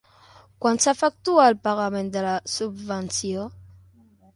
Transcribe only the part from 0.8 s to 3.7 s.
s'efectua el pagament de la subvenció?